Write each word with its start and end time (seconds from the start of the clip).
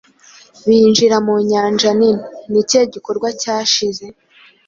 binjira 0.67 1.17
mu 1.25 1.35
nyanja 1.49 1.89
nini. 1.99 2.25
Ni 2.51 2.57
ikihe 2.61 2.83
gikorwa 2.93 3.27
cyashize, 3.41 4.05